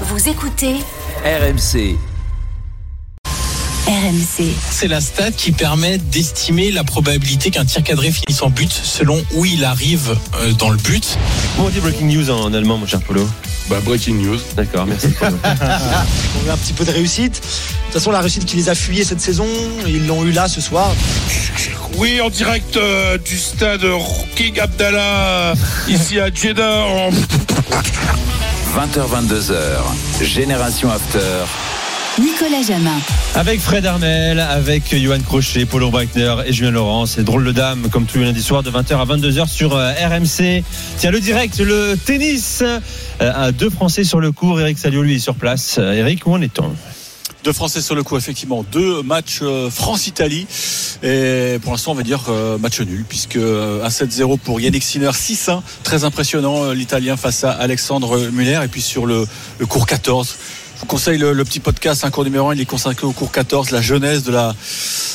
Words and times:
Vous 0.00 0.28
écoutez 0.28 0.74
RMC. 1.24 1.96
RMC. 3.86 4.44
C'est 4.70 4.88
la 4.88 5.00
stat 5.00 5.30
qui 5.32 5.52
permet 5.52 5.98
d'estimer 5.98 6.70
la 6.72 6.84
probabilité 6.84 7.50
qu'un 7.50 7.64
tir 7.64 7.82
cadré 7.82 8.10
finisse 8.10 8.42
en 8.42 8.50
but 8.50 8.70
selon 8.72 9.22
où 9.34 9.44
il 9.44 9.64
arrive 9.64 10.16
euh, 10.40 10.52
dans 10.52 10.70
le 10.70 10.76
but. 10.78 11.18
Comment 11.54 11.68
on 11.68 11.70
dit 11.70 11.80
breaking 11.80 12.06
news 12.08 12.30
en 12.30 12.52
allemand, 12.54 12.78
mon 12.78 12.86
cher 12.86 13.00
Polo 13.02 13.28
Bah, 13.68 13.80
breaking 13.84 14.14
news. 14.22 14.38
D'accord, 14.56 14.86
merci. 14.86 15.08
Polo. 15.08 15.36
On 15.44 16.50
a 16.50 16.52
un 16.54 16.56
petit 16.56 16.72
peu 16.72 16.84
de 16.84 16.90
réussite. 16.90 17.34
De 17.34 17.38
toute 17.38 17.92
façon, 17.92 18.10
la 18.10 18.20
réussite 18.20 18.44
qui 18.46 18.56
les 18.56 18.68
a 18.68 18.74
fuyés 18.74 19.04
cette 19.04 19.20
saison, 19.20 19.46
ils 19.86 20.06
l'ont 20.06 20.24
eu 20.24 20.32
là 20.32 20.48
ce 20.48 20.60
soir. 20.60 20.90
Oui, 21.96 22.20
en 22.20 22.30
direct 22.30 22.76
euh, 22.76 23.18
du 23.18 23.38
stade 23.38 23.84
King 24.34 24.58
Abdallah, 24.60 25.54
ici 25.88 26.18
à 26.18 26.32
Jeddah. 26.34 26.84
en- 26.86 27.10
20h22h. 28.74 30.24
Génération 30.24 30.90
After. 30.90 31.20
Nicolas 32.20 32.62
Jamin. 32.66 32.98
avec 33.36 33.60
Fred 33.60 33.86
Armel, 33.86 34.40
avec 34.40 34.92
Johan 34.92 35.20
Crochet, 35.20 35.64
Paulo 35.64 35.90
Breitner 35.90 36.34
et 36.44 36.52
Julien 36.52 36.72
Laurent. 36.72 37.06
C'est 37.06 37.22
drôle 37.22 37.44
de 37.44 37.52
dame, 37.52 37.88
comme 37.90 38.04
tous 38.06 38.18
les 38.18 38.24
lundis 38.24 38.42
soirs, 38.42 38.64
de 38.64 38.72
20h 38.72 38.96
à 38.96 39.04
22h 39.04 39.48
sur 39.48 39.76
euh, 39.76 39.92
RMC. 39.92 40.64
Tiens, 40.98 41.12
le 41.12 41.20
direct, 41.20 41.60
le 41.60 41.96
tennis. 42.04 42.64
Euh, 42.64 42.80
à 43.20 43.52
deux 43.52 43.70
Français 43.70 44.02
sur 44.02 44.18
le 44.18 44.32
cours. 44.32 44.60
Eric 44.60 44.76
Salio, 44.76 45.02
lui, 45.02 45.14
est 45.14 45.20
sur 45.20 45.36
place. 45.36 45.76
Euh, 45.78 45.92
Eric, 45.92 46.26
où 46.26 46.32
en 46.32 46.40
est-on? 46.40 46.72
Deux 47.44 47.52
Français 47.52 47.82
sur 47.82 47.94
le 47.94 48.02
coup, 48.02 48.16
effectivement. 48.16 48.64
Deux 48.72 49.02
matchs 49.02 49.40
euh, 49.42 49.68
France-Italie. 49.68 50.46
Et 51.02 51.58
pour 51.60 51.72
l'instant, 51.72 51.92
on 51.92 51.94
va 51.94 52.02
dire 52.02 52.22
euh, 52.30 52.56
match 52.56 52.80
nul, 52.80 53.04
puisque 53.06 53.36
euh, 53.36 53.84
un 53.84 53.88
7-0 53.88 54.38
pour 54.38 54.62
Yannick 54.62 54.82
Sinner, 54.82 55.10
6-1. 55.10 55.60
Très 55.82 56.04
impressionnant, 56.04 56.64
euh, 56.64 56.72
l'Italien 56.72 57.18
face 57.18 57.44
à 57.44 57.50
Alexandre 57.50 58.18
Muller. 58.32 58.60
Et 58.64 58.68
puis 58.68 58.80
sur 58.80 59.04
le, 59.04 59.26
le 59.58 59.66
cours 59.66 59.86
14. 59.86 60.36
Je 60.74 60.80
vous 60.80 60.86
conseille 60.86 61.18
le, 61.18 61.34
le 61.34 61.44
petit 61.44 61.60
podcast, 61.60 62.02
un 62.06 62.10
cours 62.10 62.24
numéro 62.24 62.48
1, 62.48 62.54
il 62.54 62.62
est 62.62 62.64
consacré 62.64 63.06
au 63.06 63.12
cours 63.12 63.30
14, 63.30 63.70
la 63.70 63.80
jeunesse 63.80 64.24
de, 64.24 64.32
la, 64.32 64.54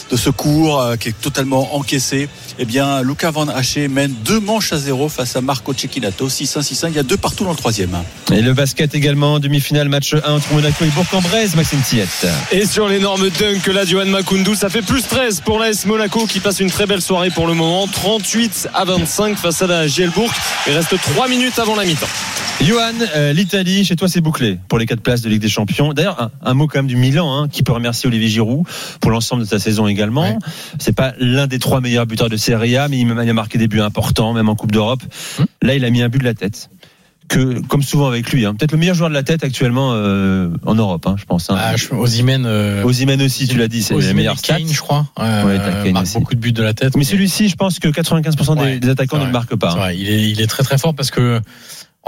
de 0.10 0.18
ce 0.18 0.30
cours 0.30 0.82
euh, 0.82 0.96
qui 0.96 1.10
est 1.10 1.22
totalement 1.22 1.76
encaissé. 1.76 2.30
Eh 2.58 2.66
bien, 2.66 3.02
Luca 3.02 3.32
Van 3.32 3.48
Haché 3.48 3.88
mène 3.88 4.14
deux 4.26 4.40
manches 4.40 4.74
à 4.74 4.78
zéro 4.78 5.08
face 5.10 5.36
à 5.36 5.42
Marco 5.42 5.74
Cecchinato, 5.74 6.28
6-1, 6.28 6.62
6-1. 6.62 6.88
Il 6.90 6.96
y 6.96 7.00
a 7.00 7.04
deux 7.04 7.18
partout 7.18 7.44
dans 7.44 7.52
le 7.52 7.56
troisième. 7.56 7.98
Et 8.32 8.42
le 8.42 8.54
basket 8.54 8.96
également, 8.96 9.40
demi-finale, 9.40 9.90
match 9.90 10.14
1 10.14 10.30
entre 10.30 10.54
Monaco 10.54 10.84
et 10.84 10.90
Bourg-en-Bresse, 10.90 11.56
Maxime 11.56 11.82
Tiette. 11.82 12.28
Et 12.52 12.66
sur 12.66 12.88
l'énorme 12.88 13.30
dunk 13.30 13.68
là 13.74 13.86
Johan 13.86 14.06
Makoundou, 14.06 14.56
ça 14.56 14.70
fait 14.70 14.82
plus 14.82 15.04
13 15.04 15.42
pour 15.42 15.60
l'AS 15.60 15.86
Monaco 15.86 16.26
qui 16.26 16.40
passe 16.40 16.60
une 16.60 16.72
très 16.72 16.86
belle 16.86 17.02
soirée 17.02 17.30
pour 17.30 17.48
le 17.48 17.54
moment. 17.54 17.88
38 17.88 18.70
à 18.74 18.86
25 18.86 19.38
face 19.38 19.62
à 19.62 19.68
la 19.68 19.88
Gielbourg. 19.88 20.32
Il 20.68 20.74
reste 20.74 20.96
3 21.14 21.28
minutes 21.28 21.60
avant 21.60 21.76
la 21.76 21.86
mi-temps. 21.86 22.08
Johan, 22.62 22.92
euh, 23.16 23.32
l'Italie, 23.32 23.86
chez 23.86 23.96
toi 23.96 24.10
c'est 24.10 24.20
bouclé 24.20 24.60
pour 24.68 24.80
les 24.80 24.86
quatre 24.86 25.00
places 25.02 25.22
de 25.22 25.30
Ligue 25.30 25.42
des 25.42 25.48
Champions. 25.48 25.94
D'ailleurs, 25.94 26.22
un, 26.22 26.32
un 26.44 26.54
mot 26.54 26.68
quand 26.68 26.80
même 26.80 26.88
du 26.88 26.98
Milan, 26.98 27.34
hein, 27.34 27.48
qui 27.48 27.64
peut 27.64 27.72
remercier 27.72 28.08
Olivier 28.08 28.28
Giroud 28.28 28.66
pour 29.00 29.12
l'ensemble 29.12 29.44
de 29.44 29.48
sa 29.48 29.60
saison 29.60 29.88
également. 29.88 29.99
C'est 30.80 30.96
pas 30.96 31.14
l'un 31.20 31.48
des 31.48 31.60
trois 31.60 31.82
meilleurs 31.82 32.06
buteurs 32.06 32.30
de 32.30 32.38
Serie 32.38 32.78
A, 32.78 32.88
mais 32.88 33.00
il 33.00 33.12
a 33.12 33.34
marqué 33.34 33.58
des 33.58 33.68
buts 33.68 33.82
importants, 33.82 34.34
même 34.34 34.50
en 34.50 34.56
Coupe 34.56 34.72
d'Europe. 34.72 35.02
Là, 35.62 35.76
il 35.76 35.84
a 35.86 35.90
mis 35.90 36.02
un 36.02 36.10
but 36.10 36.20
de 36.20 36.24
la 36.26 36.34
tête. 36.34 36.70
Que, 37.28 37.60
comme 37.68 37.84
souvent 37.84 38.08
avec 38.08 38.32
lui, 38.32 38.44
hein. 38.48 38.56
peut-être 38.56 38.72
le 38.72 38.80
meilleur 38.80 38.96
joueur 38.96 39.10
de 39.10 39.14
la 39.14 39.22
tête 39.22 39.44
actuellement 39.44 39.92
euh, 39.94 40.50
en 40.66 40.74
Europe, 40.74 41.06
hein, 41.06 41.14
je 41.16 41.26
pense. 41.26 41.52
Hein. 41.52 41.58
Ah, 41.60 41.76
je- 41.76 41.94
Osimhen, 41.94 42.44
euh, 42.48 42.84
aussi, 42.84 43.48
tu 43.48 43.56
l'as 43.56 43.68
dit, 43.68 43.84
c'est 43.84 43.94
et 43.94 44.40
stats. 44.40 44.56
Kane, 44.58 44.68
je 44.68 44.80
crois. 44.82 45.06
Euh, 45.20 45.44
Ouais, 45.46 45.60
marque 45.92 46.06
aussi. 46.08 46.18
beaucoup 46.18 46.34
de 46.34 46.40
buts 46.40 46.54
de 46.54 46.64
la 46.64 46.74
tête. 46.74 46.98
Mais 46.98 47.04
celui-ci, 47.04 47.48
je 47.48 47.56
pense 47.56 47.78
que 47.78 47.88
95% 47.88 48.56
des, 48.56 48.62
Ouais, 48.62 48.80
des 48.80 48.90
attaquants 48.90 49.20
ne 49.20 49.26
le 49.26 49.32
marquent 49.32 49.56
pas. 49.56 49.74
Hein. 49.74 49.76
vrai, 49.76 49.98
il 50.00 50.10
est, 50.10 50.28
il 50.32 50.42
est 50.42 50.48
très 50.48 50.64
très 50.64 50.80
fort 50.80 50.96
parce 50.96 51.12
que 51.12 51.40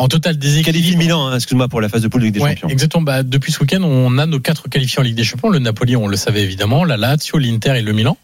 en 0.01 0.07
total 0.07 0.37
Qualifie 0.37 0.63
déséquilibre. 0.63 0.97
Milan, 0.99 1.27
hein, 1.27 1.35
excuse-moi, 1.35 1.67
pour 1.67 1.79
la 1.79 1.87
phase 1.89 2.01
de 2.01 2.07
poule 2.07 2.21
de 2.21 2.25
Ligue 2.25 2.35
des 2.35 2.39
Ouais, 2.41 2.49
Champions. 2.51 2.69
exactement. 2.69 3.03
Bah, 3.03 3.23
depuis 3.23 3.51
ce 3.51 3.59
week-end, 3.59 3.83
on 3.83 4.17
a 4.17 4.25
nos 4.25 4.39
quatre 4.39 4.67
qualifiés 4.67 4.99
en 4.99 5.03
Ligue 5.03 5.15
des 5.15 5.23
Champions. 5.23 5.49
Le 5.49 5.59
Napoli, 5.59 5.95
on 5.95 6.07
le 6.07 6.17
savait 6.17 6.41
évidemment, 6.41 6.83
la 6.83 6.97
Lazio, 6.97 7.37
l'Inter 7.37 7.77
et 7.77 7.81
le 7.81 7.93
Milan. 7.93 8.17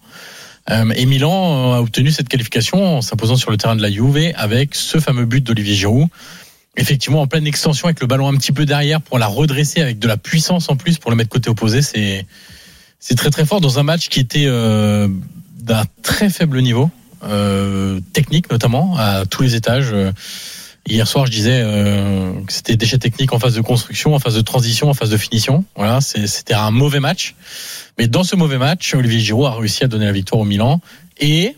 Euh, 0.69 0.91
et 0.95 1.05
Milan 1.05 1.73
a 1.73 1.79
obtenu 1.79 2.11
cette 2.11 2.27
qualification 2.29 2.97
en 2.97 3.01
s'imposant 3.01 3.37
sur 3.37 3.51
le 3.51 3.57
terrain 3.57 3.75
de 3.75 3.81
la 3.81 3.91
Juve 3.91 4.33
avec 4.35 4.75
ce 4.75 4.99
fameux 4.99 5.25
but 5.25 5.43
d'Olivier 5.43 5.75
Giroud. 5.75 6.07
Effectivement, 6.75 7.21
en 7.21 7.27
pleine 7.27 7.47
extension 7.47 7.85
avec 7.85 8.01
le 8.01 8.07
ballon 8.07 8.27
un 8.27 8.35
petit 8.35 8.51
peu 8.51 8.65
derrière 8.65 8.99
pour 9.01 9.17
la 9.17 9.27
redresser 9.27 9.81
avec 9.81 9.97
de 9.99 10.07
la 10.07 10.17
puissance 10.17 10.69
en 10.69 10.75
plus 10.75 10.97
pour 10.97 11.09
le 11.11 11.17
mettre 11.17 11.29
côté 11.29 11.49
opposé, 11.49 11.81
c'est 11.81 12.25
c'est 12.99 13.15
très 13.15 13.29
très 13.29 13.45
fort 13.45 13.61
dans 13.61 13.79
un 13.79 13.83
match 13.83 14.09
qui 14.09 14.19
était 14.19 14.45
euh, 14.47 15.07
d'un 15.59 15.85
très 16.03 16.29
faible 16.29 16.61
niveau 16.61 16.89
euh, 17.23 17.99
technique 18.13 18.51
notamment 18.51 18.95
à 18.97 19.25
tous 19.25 19.43
les 19.43 19.55
étages. 19.55 19.93
Hier 20.89 21.05
soir, 21.05 21.25
je 21.25 21.31
disais 21.31 21.59
euh, 21.61 22.31
que 22.45 22.53
c'était 22.53 22.77
déchets 22.77 22.97
techniques 22.97 23.33
en 23.33 23.39
phase 23.39 23.55
de 23.55 23.61
construction, 23.61 24.15
en 24.15 24.19
phase 24.19 24.35
de 24.35 24.41
transition, 24.41 24.89
en 24.89 24.93
phase 24.93 25.09
de 25.09 25.17
finition. 25.17 25.65
Voilà, 25.75 25.99
c'était 25.99 26.53
un 26.53 26.71
mauvais 26.71 27.01
match. 27.01 27.35
Mais 27.97 28.07
dans 28.07 28.23
ce 28.23 28.37
mauvais 28.37 28.57
match, 28.57 28.95
Olivier 28.95 29.19
Giroud 29.19 29.47
a 29.47 29.51
réussi 29.51 29.83
à 29.83 29.87
donner 29.87 30.05
la 30.05 30.13
victoire 30.13 30.39
au 30.39 30.45
Milan. 30.45 30.79
Et 31.19 31.57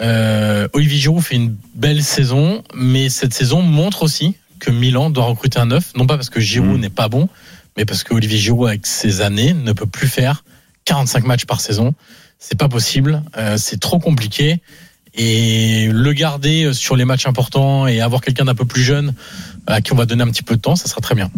euh, 0.00 0.66
Olivier 0.72 0.98
Giroud 0.98 1.22
fait 1.22 1.36
une 1.36 1.54
belle 1.74 2.02
saison, 2.02 2.64
mais 2.74 3.10
cette 3.10 3.34
saison 3.34 3.60
montre 3.60 4.02
aussi 4.02 4.34
que 4.60 4.70
Milan 4.70 5.10
doit 5.10 5.24
recruter 5.24 5.58
un 5.58 5.66
neuf, 5.66 5.92
non 5.94 6.06
pas 6.06 6.16
parce 6.16 6.30
que 6.30 6.40
Giroud 6.40 6.78
Mm. 6.78 6.80
n'est 6.80 6.90
pas 6.90 7.08
bon, 7.08 7.28
mais 7.76 7.84
parce 7.84 8.02
que 8.02 8.14
Olivier 8.14 8.38
Giroud, 8.38 8.66
avec 8.66 8.86
ses 8.86 9.20
années, 9.20 9.52
ne 9.52 9.72
peut 9.72 9.86
plus 9.86 10.08
faire 10.08 10.42
45 10.86 11.26
matchs 11.26 11.44
par 11.44 11.60
saison. 11.60 11.94
C'est 12.38 12.58
pas 12.58 12.68
possible, 12.68 13.22
euh, 13.36 13.58
c'est 13.58 13.78
trop 13.78 13.98
compliqué. 13.98 14.62
Et 15.14 15.88
le 15.92 16.12
garder 16.12 16.72
sur 16.72 16.94
les 16.96 17.04
matchs 17.04 17.26
importants 17.26 17.86
et 17.88 18.00
avoir 18.00 18.20
quelqu'un 18.20 18.44
d'un 18.44 18.54
peu 18.54 18.64
plus 18.64 18.82
jeune 18.82 19.12
à 19.66 19.80
qui 19.80 19.92
on 19.92 19.96
va 19.96 20.06
donner 20.06 20.22
un 20.22 20.28
petit 20.30 20.42
peu 20.44 20.54
de 20.56 20.60
temps, 20.60 20.76
ça 20.76 20.88
sera 20.88 21.00
très 21.00 21.14
bien. 21.14 21.30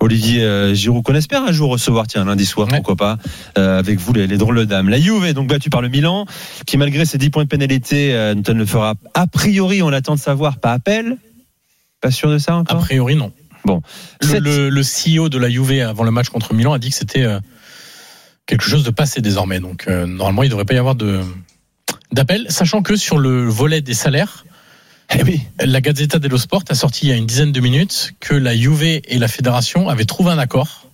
Olivier 0.00 0.42
euh, 0.42 0.74
Giroud, 0.74 1.02
qu'on 1.04 1.14
espère 1.14 1.42
un 1.44 1.52
jour 1.52 1.70
recevoir, 1.70 2.06
tiens, 2.06 2.24
lundi 2.24 2.44
soir, 2.44 2.68
Ouais. 2.68 2.76
pourquoi 2.76 2.96
pas, 2.96 3.18
euh, 3.56 3.78
avec 3.78 3.98
vous, 3.98 4.12
les, 4.12 4.26
les 4.26 4.36
drôles 4.36 4.58
de 4.58 4.64
dames. 4.64 4.88
La 4.88 5.00
Juve 5.00 5.24
est 5.24 5.32
donc 5.32 5.48
battue 5.48 5.70
par 5.70 5.80
le 5.80 5.88
Milan, 5.88 6.26
qui 6.66 6.76
malgré 6.76 7.04
ses 7.04 7.16
10 7.18 7.30
points 7.30 7.44
de 7.44 7.48
pénalité, 7.48 8.12
euh, 8.14 8.34
ne 8.34 8.52
le 8.52 8.66
fera 8.66 8.94
a 9.14 9.26
priori, 9.26 9.80
on 9.82 9.90
l'attend 9.90 10.14
de 10.16 10.20
savoir, 10.20 10.58
pas 10.58 10.72
appel. 10.72 11.16
Pas 12.00 12.10
sûr 12.10 12.30
de 12.30 12.38
ça 12.38 12.54
A 12.54 12.56
encore? 12.56 12.80
priori, 12.80 13.14
non. 13.16 13.32
Bon. 13.64 13.80
Le, 14.20 14.26
Sept- 14.28 14.40
le, 14.42 14.68
le 14.70 14.82
CEO 14.82 15.28
de 15.28 15.38
la 15.38 15.48
Juve 15.48 15.80
avant 15.88 16.04
le 16.04 16.10
match 16.10 16.28
contre 16.28 16.52
Milan 16.52 16.72
a 16.74 16.78
dit 16.78 16.90
que 16.90 16.96
c'était 16.96 17.22
euh, 17.22 17.38
quelque 18.46 18.64
chose 18.64 18.84
de 18.84 18.90
passé 18.90 19.20
désormais. 19.22 19.60
Donc 19.60 19.84
euh, 19.88 20.04
normalement, 20.06 20.42
il 20.42 20.46
ne 20.46 20.50
devrait 20.50 20.66
pas 20.66 20.74
y 20.74 20.78
avoir 20.78 20.96
de 20.96 21.20
d'appel, 22.12 22.46
sachant 22.48 22.82
que 22.82 22.96
sur 22.96 23.18
le 23.18 23.46
volet 23.48 23.80
des 23.80 23.94
salaires, 23.94 24.44
Eh 25.14 25.22
oui. 25.22 25.40
la 25.60 25.80
Gazzetta 25.80 26.18
dello 26.18 26.38
Sport 26.38 26.64
a 26.68 26.74
sorti 26.74 27.06
il 27.06 27.08
y 27.10 27.12
a 27.12 27.16
une 27.16 27.26
dizaine 27.26 27.52
de 27.52 27.60
minutes 27.60 28.12
que 28.20 28.34
la 28.34 28.56
Juve 28.56 28.82
et 28.84 29.18
la 29.18 29.28
fédération 29.28 29.88
avaient 29.88 30.04
trouvé 30.06 30.30
un 30.30 30.38
accord. 30.38 30.88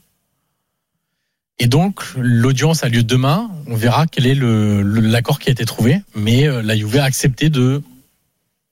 Et 1.58 1.66
donc, 1.66 2.00
l'audience 2.16 2.84
a 2.84 2.88
lieu 2.88 3.02
demain. 3.02 3.50
On 3.66 3.76
verra 3.76 4.06
quel 4.06 4.26
est 4.26 4.34
l'accord 4.34 5.38
qui 5.38 5.50
a 5.50 5.52
été 5.52 5.66
trouvé. 5.66 6.00
Mais 6.14 6.48
euh, 6.48 6.62
la 6.62 6.74
Juve 6.74 6.96
a 6.96 7.04
accepté 7.04 7.50
de 7.50 7.82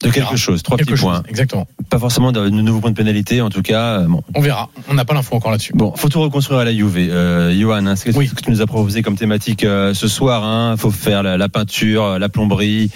De 0.05 0.11
quelque 0.11 0.37
chose, 0.37 0.63
trois 0.63 0.77
quelque 0.79 0.91
petits 0.91 1.01
chose. 1.01 1.11
points. 1.11 1.23
Exactement. 1.29 1.67
Pas 1.91 1.99
forcément 1.99 2.31
de, 2.31 2.49
nouveaux 2.51 2.79
points 2.81 2.93
de 2.93 2.97
pénalité, 2.97 3.41
en 3.43 3.51
tout 3.51 3.63
cas. 3.63 3.99
euh, 4.01 4.07
Bon. 4.07 4.23
On 4.37 4.41
verra. 4.41 4.71
On 4.89 4.95
n'a 4.95 5.05
pas 5.05 5.13
l'info 5.13 5.35
encore 5.35 5.51
là-dessus. 5.51 5.73
Bon, 5.75 5.93
faut 5.97 6.09
tout 6.09 6.21
reconstruire 6.21 6.61
à 6.61 6.65
la 6.65 6.73
Juve. 6.73 6.97
Euh, 6.97 7.53
Johan, 7.59 7.85
hein, 7.85 7.97
c'est 7.97 8.13
ce 8.13 8.17
que 8.35 8.41
tu 8.43 8.51
nous 8.53 8.61
as 8.63 8.67
proposé 8.67 9.03
comme 9.03 9.17
thématique 9.17 9.65
euh, 9.65 9.95
ce 9.95 10.07
soir. 10.07 10.45
Hein. 10.45 10.77
Faut 10.77 10.93
faire 10.93 11.25
la, 11.25 11.37
la 11.37 11.49
peinture, 11.49 12.21
la 12.21 12.29
plomberie, 12.29 12.91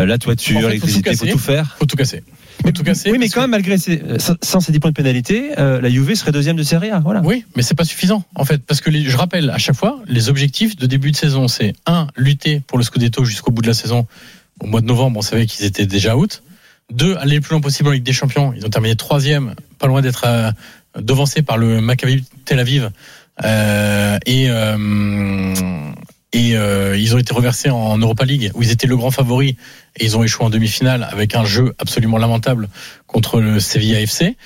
euh, 0.00 0.06
la 0.06 0.18
toiture, 0.18 0.56
En 0.56 0.60
fait, 0.60 0.62
faut 0.64 0.68
l'électricité, 0.70 1.10
tout 1.12 1.16
faut 1.18 1.24
casser. 1.24 1.32
tout 1.32 1.38
faire. 1.38 1.76
Faut 1.78 1.86
tout 1.86 1.96
casser. 1.96 2.24
Faut 2.64 2.72
tout 2.72 2.82
casser. 2.82 3.12
oui, 3.12 3.18
mais 3.18 3.28
quand 3.28 3.40
même, 3.42 3.50
malgré 3.50 3.78
ces, 3.78 4.02
euh, 4.02 4.18
sans- 4.42 4.60
ces 4.60 4.72
10 4.72 4.80
points 4.80 4.90
de 4.90 4.96
pénalité, 4.96 5.52
euh, 5.58 5.80
la 5.80 5.88
Juve 5.88 6.12
serait 6.14 6.32
deuxième 6.32 6.56
de 6.56 6.62
Serie 6.64 6.90
A. 6.90 6.98
Voilà. 6.98 7.22
Oui, 7.24 7.44
mais 7.56 7.62
c'est 7.62 7.76
pas 7.76 7.84
suffisant 7.84 8.24
en 8.34 8.44
fait, 8.44 8.60
parce 8.66 8.80
que 8.80 8.90
les- 8.90 9.04
je 9.04 9.16
rappelle 9.16 9.50
à 9.50 9.58
chaque 9.58 9.76
fois, 9.76 10.00
les 10.08 10.28
objectifs 10.28 10.74
de 10.76 10.86
début 10.86 11.12
de 11.12 11.16
saison, 11.16 11.46
c'est 11.48 11.74
un, 11.86 12.08
lutter 12.16 12.60
pour 12.66 12.76
le 12.76 12.82
Scudetto 12.84 13.24
jusqu'au 13.24 13.52
bout 13.52 13.62
de 13.62 13.68
la 13.68 13.72
saison. 13.74 14.06
Au 14.60 14.66
mois 14.66 14.80
de 14.80 14.86
novembre, 14.86 15.18
on 15.18 15.22
savait 15.22 15.46
qu'ils 15.46 15.64
étaient 15.64 15.86
déjà 15.86 16.16
out. 16.16 16.42
Deux, 16.90 17.16
aller 17.16 17.36
le 17.36 17.40
plus 17.40 17.52
loin 17.52 17.60
possible 17.60 17.88
en 17.88 17.92
Ligue 17.92 18.02
des 18.02 18.12
Champions. 18.12 18.52
Ils 18.54 18.66
ont 18.66 18.70
terminé 18.70 18.96
troisième, 18.96 19.54
pas 19.78 19.86
loin 19.86 20.02
d'être 20.02 20.24
euh, 20.26 20.50
devancés 20.98 21.42
par 21.42 21.56
le 21.56 21.80
Maccabi 21.80 22.24
Tel 22.44 22.58
Aviv. 22.58 22.90
Euh, 23.44 24.18
et 24.26 24.50
euh, 24.50 25.92
ils 26.96 27.14
ont 27.14 27.18
été 27.18 27.32
reversés 27.32 27.70
en 27.70 27.96
Europa 27.98 28.24
League 28.24 28.50
où 28.54 28.62
ils 28.62 28.70
étaient 28.70 28.86
le 28.86 28.96
grand 28.96 29.10
favori 29.10 29.56
et 29.96 30.04
ils 30.04 30.16
ont 30.16 30.22
échoué 30.22 30.46
en 30.46 30.50
demi-finale 30.50 31.08
avec 31.10 31.34
un 31.34 31.44
jeu 31.44 31.74
absolument 31.78 32.18
lamentable 32.18 32.68
contre 33.06 33.40
le 33.40 33.60
Sevilla 33.60 34.00
FC. 34.00 34.36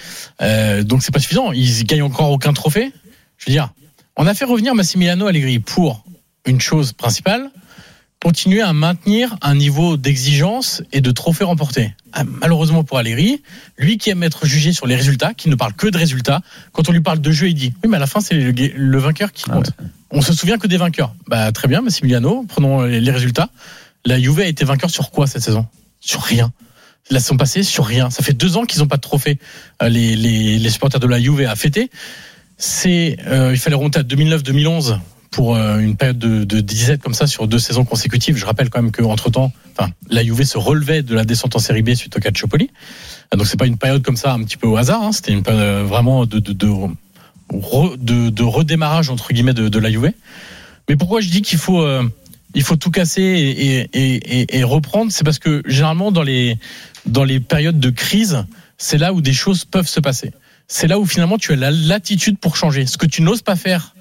Donc 0.84 1.02
c'est 1.02 1.12
pas 1.12 1.18
suffisant. 1.18 1.52
Ils 1.52 1.84
gagnent 1.84 2.04
encore 2.04 2.30
aucun 2.30 2.52
trophée. 2.52 2.92
Je 3.36 3.46
veux 3.46 3.52
dire, 3.52 3.70
on 4.16 4.26
a 4.26 4.34
fait 4.34 4.44
revenir 4.44 4.74
Massimiliano 4.74 5.26
Allegri 5.26 5.58
pour 5.58 6.04
une 6.46 6.60
chose 6.60 6.92
principale 6.92 7.50
continuer 8.24 8.62
à 8.62 8.72
maintenir 8.72 9.36
un 9.42 9.54
niveau 9.54 9.98
d'exigence 9.98 10.82
et 10.92 11.02
de 11.02 11.10
trophées 11.10 11.44
remportés. 11.44 11.94
Ah, 12.14 12.24
Malheureusement 12.24 12.82
pour 12.82 12.96
Allegri, 12.96 13.42
lui 13.76 13.98
qui 13.98 14.08
aime 14.08 14.22
être 14.22 14.46
jugé 14.46 14.72
sur 14.72 14.86
les 14.86 14.96
résultats, 14.96 15.34
qui 15.34 15.50
ne 15.50 15.54
parle 15.54 15.74
que 15.74 15.86
de 15.88 15.98
résultats, 15.98 16.40
quand 16.72 16.88
on 16.88 16.92
lui 16.92 17.02
parle 17.02 17.20
de 17.20 17.30
jeu, 17.30 17.48
il 17.48 17.54
dit 17.54 17.74
oui, 17.82 17.90
mais 17.90 17.98
à 17.98 18.00
la 18.00 18.06
fin 18.06 18.20
c'est 18.22 18.34
le, 18.34 18.50
le 18.52 18.98
vainqueur 18.98 19.30
qui 19.30 19.44
compte. 19.44 19.72
On 20.10 20.22
se 20.22 20.32
souvient 20.32 20.56
que 20.56 20.66
des 20.66 20.78
vainqueurs. 20.78 21.14
Bah 21.28 21.52
très 21.52 21.68
bien, 21.68 21.82
Massimiliano, 21.82 22.46
prenons 22.48 22.82
les 22.82 23.10
résultats. 23.10 23.50
La 24.06 24.18
Juve 24.18 24.40
a 24.40 24.46
été 24.46 24.64
vainqueur 24.64 24.88
sur 24.90 25.10
quoi 25.10 25.26
cette 25.26 25.42
saison? 25.42 25.66
Sur 26.00 26.22
rien. 26.22 26.50
la 27.10 27.20
saison 27.20 27.36
passée 27.36 27.62
sur 27.62 27.84
rien. 27.84 28.08
Ça 28.08 28.22
fait 28.22 28.32
deux 28.32 28.56
ans 28.56 28.64
qu'ils 28.64 28.80
n'ont 28.80 28.86
pas 28.88 28.96
de 28.96 29.02
trophée. 29.02 29.38
euh, 29.82 29.88
Les, 29.90 30.16
les, 30.16 30.58
les 30.58 30.70
supporters 30.70 31.00
de 31.00 31.06
la 31.06 31.20
Juve 31.20 31.42
à 31.46 31.56
fêter. 31.56 31.90
C'est, 32.56 33.18
euh, 33.26 33.50
il 33.52 33.58
fallait 33.58 33.76
remonter 33.76 33.98
à 33.98 34.02
2009-2011 34.02 34.98
pour 35.34 35.56
euh, 35.56 35.78
une 35.80 35.96
période 35.96 36.18
de, 36.18 36.44
de 36.44 36.60
disette 36.60 37.02
comme 37.02 37.12
ça 37.12 37.26
sur 37.26 37.48
deux 37.48 37.58
saisons 37.58 37.84
consécutives. 37.84 38.36
Je 38.36 38.46
rappelle 38.46 38.70
quand 38.70 38.80
même 38.80 38.92
qu'entre 38.92 39.30
temps, 39.30 39.52
enfin, 39.76 39.90
la 40.08 40.22
Juve 40.22 40.44
se 40.44 40.58
relevait 40.58 41.02
de 41.02 41.12
la 41.14 41.24
descente 41.24 41.56
en 41.56 41.58
série 41.58 41.82
B 41.82 41.94
suite 41.94 42.16
au 42.16 42.20
Calciopoli. 42.20 42.70
Euh, 43.32 43.36
Donc 43.36 43.46
c'est 43.48 43.58
pas 43.58 43.66
une 43.66 43.76
période 43.76 44.02
comme 44.02 44.16
ça 44.16 44.32
un 44.32 44.42
petit 44.44 44.56
peu 44.56 44.68
au 44.68 44.76
hasard. 44.76 45.02
Hein. 45.02 45.10
C'était 45.12 45.32
une 45.32 45.42
période 45.42 45.62
euh, 45.62 45.82
vraiment 45.84 46.24
de, 46.24 46.38
de, 46.38 46.52
de, 46.52 46.68
re- 47.52 47.96
de, 47.98 48.30
de 48.30 48.42
redémarrage 48.44 49.10
entre 49.10 49.32
guillemets 49.32 49.54
de, 49.54 49.78
la 49.78 49.90
Juve. 49.90 50.12
Mais 50.88 50.96
pourquoi 50.96 51.20
je 51.20 51.28
dis 51.28 51.42
qu'il 51.42 51.58
faut 51.58 51.84
il 52.54 52.62
faut 52.62 52.76
tout 52.76 52.92
casser 52.92 53.22
et, 53.22 53.88
et, 53.92 54.40
et, 54.40 54.58
et 54.58 54.62
reprendre, 54.62 55.10
c'est 55.10 55.24
parce 55.24 55.40
que 55.40 55.62
généralement 55.66 56.12
dans 56.12 56.22
les 56.22 56.56
dans 57.06 57.24
les 57.24 57.40
périodes 57.40 57.80
de 57.80 57.90
crise, 57.90 58.44
c'est 58.78 58.98
là 58.98 59.12
où 59.12 59.20
des 59.20 59.32
choses 59.32 59.64
peuvent 59.64 59.88
se 59.88 59.98
passer. 59.98 60.32
C'est 60.68 60.86
là 60.86 61.00
où 61.00 61.06
finalement 61.06 61.38
tu 61.38 61.52
as 61.52 61.56
la 61.56 61.72
latitude 61.72 62.38
pour 62.38 62.56
changer. 62.56 62.86
Ce 62.86 62.96
que 62.96 63.06
tu 63.06 63.22
n'oses 63.22 63.42
pas 63.42 63.56
faire 63.56 63.94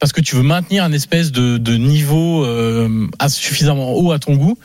parce 0.00 0.12
que 0.12 0.20
tu 0.20 0.34
veux 0.34 0.42
maintenir 0.42 0.82
un 0.82 0.92
espèce 0.92 1.30
de, 1.30 1.58
de 1.58 1.76
niveau 1.76 2.44
euh, 2.44 3.06
suffisamment 3.28 3.92
haut 3.92 4.12
à 4.12 4.18
ton 4.18 4.34
goût, 4.34 4.58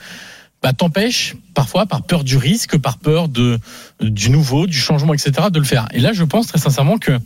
bah, 0.62 0.72
t'empêche 0.72 1.36
parfois 1.54 1.86
par 1.86 2.02
peur 2.02 2.24
du 2.24 2.38
risque, 2.38 2.78
par 2.78 2.98
peur 2.98 3.28
de 3.28 3.58
du 4.00 4.30
nouveau, 4.30 4.66
du 4.66 4.78
changement, 4.78 5.14
etc. 5.14 5.48
de 5.52 5.58
le 5.58 5.64
faire. 5.64 5.86
Et 5.92 6.00
là, 6.00 6.12
je 6.12 6.24
pense 6.24 6.48
très 6.48 6.58
sincèrement 6.58 6.98
que 6.98 7.20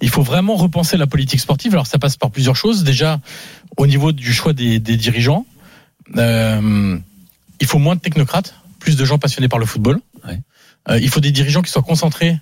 il 0.00 0.10
faut 0.10 0.22
vraiment 0.22 0.54
repenser 0.54 0.96
la 0.96 1.06
politique 1.06 1.40
sportive. 1.40 1.72
Alors 1.72 1.86
ça 1.86 1.98
passe 1.98 2.16
par 2.16 2.30
plusieurs 2.30 2.54
choses. 2.54 2.84
Déjà, 2.84 3.18
au 3.76 3.86
niveau 3.86 4.12
du 4.12 4.32
choix 4.32 4.52
des, 4.52 4.78
des 4.78 4.96
dirigeants, 4.96 5.44
euh, 6.16 6.98
il 7.60 7.66
faut 7.66 7.78
moins 7.78 7.96
de 7.96 8.00
technocrates, 8.00 8.54
plus 8.78 8.96
de 8.96 9.04
gens 9.04 9.18
passionnés 9.18 9.48
par 9.48 9.58
le 9.58 9.66
football. 9.66 10.00
Ouais. 10.26 10.38
Euh, 10.90 11.00
il 11.00 11.08
faut 11.08 11.20
des 11.20 11.32
dirigeants 11.32 11.62
qui 11.62 11.70
soient 11.70 11.82
concentrés, 11.82 12.38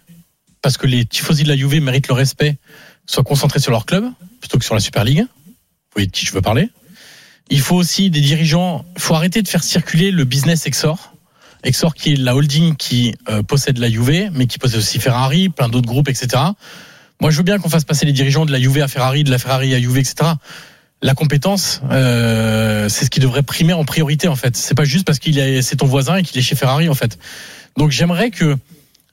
parce 0.61 0.77
que 0.77 0.87
les 0.87 1.07
tifosi 1.07 1.45
de 1.45 1.49
la 1.49 1.57
Juve 1.57 1.81
méritent 1.81 2.09
le 2.09 2.15
respect, 2.15 2.59
soient 3.07 3.25
concentrés 3.25 3.61
sur 3.61 3.71
leur 3.71 3.87
club 3.87 4.05
plutôt 4.41 4.59
que 4.59 4.65
sur 4.65 4.75
la 4.75 4.81
Super 4.81 5.05
League. 5.05 5.21
Vous 5.21 5.93
voyez 5.95 6.07
de 6.07 6.13
qui 6.13 6.27
je 6.27 6.33
veux 6.33 6.43
parler. 6.43 6.69
Il 7.49 7.61
faut 7.61 7.77
aussi 7.77 8.11
des 8.11 8.21
dirigeants. 8.21 8.85
Il 8.97 9.03
faut 9.03 9.15
arrêter 9.15 9.43
de 9.43 9.49
faire 9.49 9.63
circuler 9.63 10.11
le 10.11 10.25
business 10.25 10.67
Exor. 10.67 11.13
Exor 11.63 11.95
qui 11.95 12.13
est 12.13 12.17
la 12.17 12.35
holding 12.35 12.77
qui 12.77 13.15
euh, 13.29 13.43
possède 13.43 13.79
la 13.79 13.91
Juve, 13.91 14.31
mais 14.33 14.47
qui 14.47 14.59
possède 14.59 14.79
aussi 14.79 15.01
Ferrari, 15.01 15.49
plein 15.49 15.69
d'autres 15.69 15.87
groupes, 15.87 16.09
etc. 16.09 16.43
Moi, 17.21 17.31
je 17.31 17.37
veux 17.39 17.43
bien 17.43 17.59
qu'on 17.59 17.69
fasse 17.69 17.85
passer 17.85 18.05
les 18.05 18.13
dirigeants 18.13 18.47
de 18.47 18.53
la 18.53 18.61
Juve 18.61 18.83
à 18.83 18.89
Ferrari, 18.89 19.25
de 19.25 19.31
la 19.31 19.39
Ferrari 19.39 19.75
à 19.75 19.81
Juve, 19.81 19.97
etc. 19.97 20.33
La 21.03 21.15
compétence, 21.15 21.83
euh, 21.91 22.89
c'est 22.89 23.05
ce 23.05 23.11
qui 23.11 23.21
devrait 23.21 23.43
primer 23.43 23.73
en 23.73 23.85
priorité, 23.85 24.29
en 24.29 24.37
fait. 24.37 24.57
C'est 24.57 24.75
pas 24.75 24.85
juste 24.85 25.07
parce 25.07 25.19
qu'il 25.19 25.39
est, 25.39 25.63
c'est 25.63 25.77
ton 25.77 25.87
voisin 25.87 26.17
et 26.17 26.23
qu'il 26.23 26.39
est 26.39 26.43
chez 26.43 26.57
Ferrari, 26.57 26.89
en 26.89 26.95
fait. 26.95 27.19
Donc, 27.77 27.91
j'aimerais 27.91 28.31
que 28.31 28.57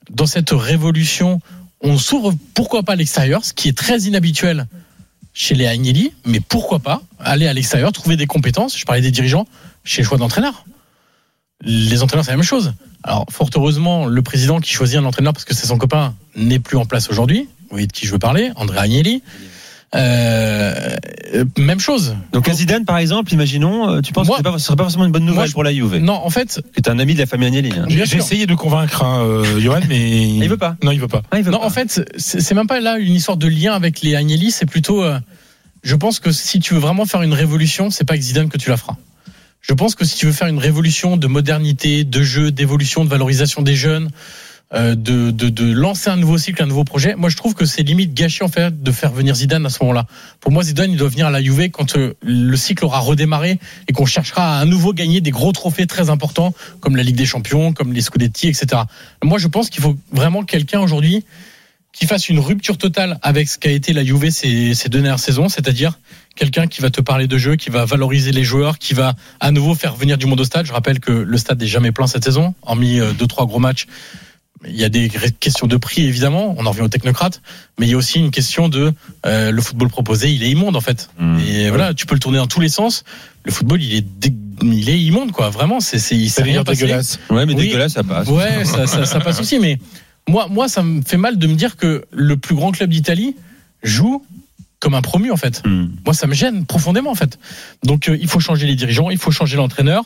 dans 0.10 0.26
cette 0.26 0.52
révolution, 0.52 1.40
on 1.84 1.98
s'ouvre, 1.98 2.34
pourquoi 2.54 2.84
pas 2.84 2.94
à 2.94 2.96
l'extérieur, 2.96 3.44
ce 3.46 3.54
qui 3.54 3.68
est 3.68 3.78
très 3.78 4.00
inhabituel 4.02 4.68
chez 5.34 5.56
les 5.56 5.68
Agnelli, 5.68 6.14
mais 6.26 6.40
pourquoi 6.40 6.80
pas 6.80 7.02
aller 7.20 7.48
à 7.48 7.54
l'extérieur, 7.54 7.92
trouver 7.92 8.16
des 8.16 8.28
compétences. 8.28 8.78
Je 8.78 8.86
parlais 8.86 9.02
des 9.02 9.12
dirigeants 9.12 9.48
chez 9.84 10.02
le 10.02 10.08
choix 10.08 10.18
d'entraîneur. 10.18 10.66
Les 11.62 12.02
entraîneurs, 12.04 12.26
c'est 12.26 12.32
la 12.32 12.38
même 12.38 12.46
chose. 12.46 12.74
Alors, 13.04 13.26
fort 13.30 13.50
heureusement, 13.56 14.06
le 14.06 14.22
président 14.22 14.60
qui 14.60 14.72
choisit 14.72 14.98
un 14.98 15.06
entraîneur 15.06 15.34
parce 15.34 15.46
que 15.46 15.54
c'est 15.54 15.68
son 15.68 15.78
copain 15.78 16.16
n'est 16.36 16.60
plus 16.60 16.78
en 16.78 16.86
place 16.86 17.10
aujourd'hui. 17.10 17.50
Vous 17.62 17.70
voyez 17.72 17.88
de 17.88 17.92
qui 17.92 18.06
je 18.06 18.12
veux 18.12 18.20
parler 18.20 18.52
André 18.56 18.78
Agnelli. 18.78 19.24
Euh, 19.96 21.46
même 21.58 21.80
chose. 21.80 22.16
Donc 22.32 22.48
à 22.50 22.54
Zidane, 22.54 22.86
par 22.86 22.98
exemple, 22.98 23.32
imaginons, 23.34 23.90
euh, 23.90 24.02
tu 24.02 24.14
penses 24.14 24.28
Moi- 24.28 24.38
que 24.40 24.44
ce 24.50 24.54
ne 24.54 24.58
serait 24.60 24.76
pas 24.76 24.84
forcément 24.84 25.06
une 25.06 25.12
bonne 25.12 25.26
nouvelle 25.26 25.46
Moi, 25.46 25.52
pour 25.54 25.64
la 25.64 25.74
Juve 25.74 25.96
Non, 25.98 26.14
en 26.14 26.30
fait, 26.30 26.62
Tu 26.76 26.82
es 26.82 26.90
un 26.90 27.00
ami 27.00 27.14
de 27.14 27.20
la 27.20 27.26
famille 27.26 27.48
Agnelli. 27.48 27.72
Hein. 27.78 27.86
J'ai 27.88 28.18
essayé 28.18 28.46
de 28.46 28.56
convaincre 28.56 29.04
hein, 29.04 29.22
euh, 29.24 29.60
Johan, 29.60 29.82
mais 29.88 30.28
Il 30.38 30.50
veut 30.50 30.58
pas. 30.58 30.76
Non, 30.84 30.92
il 30.92 31.00
veut 31.00 31.08
pas. 31.08 31.22
Ah, 31.32 31.38
il 31.40 31.44
veut 31.44 31.52
non, 31.52 31.60
pas. 31.60 31.66
en 31.66 31.70
fait, 31.70 32.02
c'est 32.18 32.54
même 32.54 32.68
pas 32.68 32.80
là 32.80 32.98
une 32.98 33.14
histoire 33.14 33.38
de 33.38 33.48
lien 33.48 33.74
avec 33.74 34.02
les 34.02 34.16
Agnelli, 34.16 34.52
c'est 34.52 34.66
plutôt. 34.66 35.04
euh, 35.04 35.20
je 35.84 35.96
pense 35.96 36.20
que 36.20 36.32
si 36.32 36.60
tu 36.60 36.74
veux 36.74 36.80
vraiment 36.80 37.06
faire 37.06 37.22
une 37.24 37.34
révolution, 37.34 37.90
c'est 37.90 38.04
pas 38.06 38.14
avec 38.14 38.24
Zidane 38.24 38.50
que 38.50 38.58
tu 38.58 38.70
la 38.70 38.78
feras. 38.78 38.96
Je 39.62 39.74
pense 39.74 39.96
que 39.96 40.06
si 40.06 40.16
tu 40.18 40.26
veux 40.26 40.32
faire 40.34 40.48
une 40.48 40.60
révolution 40.60 41.18
de 41.18 41.28
modernité, 41.28 42.04
de 42.04 42.22
jeu, 42.22 42.52
d'évolution, 42.52 43.06
de 43.06 43.10
valorisation 43.10 43.62
des 43.62 43.76
jeunes, 43.76 44.10
de, 44.72 45.30
de, 45.30 45.50
de 45.50 45.72
lancer 45.72 46.10
un 46.10 46.16
nouveau 46.16 46.40
cycle, 46.40 46.64
un 46.64 46.66
nouveau 46.66 46.84
projet, 46.84 47.16
moi 47.16 47.30
je 47.30 47.38
trouve 47.38 47.54
que 47.54 47.64
c'est 47.64 47.84
limite 47.84 48.16
gâché 48.16 48.44
en 48.44 48.48
fait 48.48 48.82
de 48.82 48.92
faire 48.92 49.12
venir 49.12 49.36
Zidane 49.36 49.66
à 49.68 49.70
ce 49.70 49.78
moment-là. 49.84 50.08
Pour 50.40 50.52
moi, 50.52 50.64
Zidane, 50.64 50.92
il 50.92 50.98
doit 50.98 51.10
venir 51.10 51.28
à 51.28 51.32
la 51.32 51.44
Juve 51.44 51.70
quand 51.70 51.96
euh, 51.96 52.16
le 52.24 52.56
cycle 52.58 52.84
aura 52.86 53.00
redémarré 53.00 53.60
et 53.88 53.94
qu'on 53.94 54.08
cherchera 54.08 54.58
à 54.58 54.64
à 54.64 54.66
nouveau 54.66 54.94
gagner 54.94 55.20
des 55.20 55.32
gros 55.32 55.52
trophées 55.52 55.88
très 55.88 56.10
importants 56.10 56.54
comme 56.80 56.96
la 56.96 57.04
Ligue 57.04 57.18
des 57.18 57.26
Champions, 57.26 57.74
comme 57.74 57.92
les 57.92 58.02
Scudetti, 58.02 58.48
etc. 58.48 58.84
Moi, 59.22 59.38
je 59.38 59.50
pense 59.50 59.70
qu'il 59.70 59.84
faut 59.84 59.98
vraiment 60.12 60.44
quelqu'un 60.44 60.80
aujourd'hui 60.80 61.26
qui 61.92 62.08
fasse 62.08 62.30
une 62.30 62.40
rupture 62.40 62.78
totale 62.78 63.20
avec 63.22 63.50
ce 63.50 63.60
qu'a 63.60 63.72
été 63.72 63.92
la 63.92 64.06
Juve 64.06 64.30
ces, 64.30 64.74
ces 64.74 64.88
deux 64.88 65.02
dernières 65.02 65.20
saisons, 65.20 65.50
c'est-à-dire 65.50 66.00
quelqu'un 66.36 66.68
qui 66.68 66.82
va 66.82 66.90
te 66.90 67.02
parler 67.02 67.28
de 67.28 67.38
jeu, 67.38 67.58
qui 67.58 67.70
va 67.70 67.84
valoriser 67.84 68.32
les 68.32 68.44
joueurs, 68.44 68.80
qui 68.80 68.94
va 68.94 69.16
à 69.42 69.52
nouveau 69.52 69.76
faire 69.76 69.96
venir 69.96 70.18
du 70.18 70.26
monde 70.26 70.40
au 70.40 70.46
stade. 70.46 70.66
Je 70.66 70.74
rappelle 70.74 71.02
que 71.02 71.12
le 71.12 71.38
stade 71.38 71.60
n'est 71.60 71.68
jamais 71.68 71.92
plein 71.92 72.08
cette 72.08 72.24
saison, 72.24 72.56
hormis 72.62 73.00
euh, 73.00 73.12
deux 73.12 73.28
trois 73.28 73.46
gros 73.46 73.60
matchs. 73.60 73.86
Il 74.68 74.76
y 74.76 74.84
a 74.84 74.90
des 74.90 75.10
questions 75.40 75.68
de 75.68 75.76
prix 75.78 76.04
évidemment, 76.04 76.56
on 76.58 76.66
en 76.66 76.70
revient 76.72 76.82
aux 76.84 76.88
technocrates, 76.88 77.42
mais 77.80 77.86
il 77.86 77.90
y 77.92 77.94
a 77.94 77.98
aussi 77.98 78.20
une 78.20 78.32
question 78.32 78.70
de 78.70 78.94
euh, 79.26 79.52
le 79.52 79.62
football 79.62 79.90
proposé, 79.90 80.32
il 80.32 80.42
est 80.44 80.50
immonde 80.50 80.76
en 80.76 80.82
fait. 80.82 81.10
Mmh. 81.20 81.40
Et 81.40 81.70
voilà, 81.70 81.94
tu 81.94 82.06
peux 82.06 82.16
le 82.16 82.20
tourner 82.20 82.38
dans 82.38 82.48
tous 82.48 82.62
les 82.62 82.70
sens. 82.70 83.04
Le 83.44 83.52
football, 83.52 83.82
il 83.84 83.94
est 83.96 84.06
dé- 84.20 84.34
il 84.62 84.90
est 84.90 85.00
immonde 85.00 85.32
quoi, 85.32 85.50
vraiment. 85.50 85.80
C'est 85.82 86.00
c'est 86.00 86.44
rien 86.44 86.64
passé. 86.64 86.82
dégueulasse. 86.84 87.20
Ouais, 87.30 87.46
mais 87.46 87.54
Oui. 87.54 87.64
dégueulasse, 87.66 87.94
ça 87.94 88.04
passe. 88.04 88.28
Ouais, 88.30 88.64
ça, 88.64 88.88
ça, 88.88 89.06
ça 89.06 89.20
passe 89.20 89.40
aussi, 89.42 89.60
mais 89.60 89.80
moi, 90.30 90.48
moi, 90.50 90.70
ça 90.70 90.82
me 90.84 91.02
fait 91.02 91.18
mal 91.18 91.38
de 91.38 91.48
me 91.48 91.56
dire 91.56 91.76
que 91.76 92.06
le 92.12 92.38
plus 92.38 92.56
grand 92.56 92.72
club 92.72 92.90
d'Italie 92.90 93.36
joue 93.84 94.24
comme 94.80 94.94
un 94.94 95.02
promu 95.02 95.32
en 95.32 95.38
fait. 95.38 95.62
Hmm. 95.66 95.88
Moi, 96.06 96.14
ça 96.14 96.28
me 96.28 96.34
gêne 96.34 96.66
profondément 96.66 97.12
en 97.12 97.16
fait. 97.16 97.38
Donc, 97.84 98.08
euh, 98.08 98.18
il 98.22 98.28
faut 98.30 98.40
changer 98.40 98.66
les 98.68 98.76
dirigeants, 98.76 99.10
il 99.10 99.18
faut 99.18 99.32
changer 99.32 99.58
l'entraîneur, 99.58 100.04